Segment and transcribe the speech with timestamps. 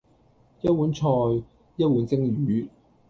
[0.61, 1.05] 一碗菜，
[1.75, 2.67] 一碗蒸魚；